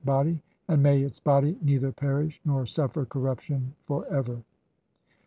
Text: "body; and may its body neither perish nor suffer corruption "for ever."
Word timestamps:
"body; 0.03 0.39
and 0.67 0.81
may 0.81 1.03
its 1.03 1.19
body 1.19 1.55
neither 1.61 1.91
perish 1.91 2.41
nor 2.43 2.65
suffer 2.65 3.05
corruption 3.05 3.71
"for 3.85 4.03
ever." 4.07 4.41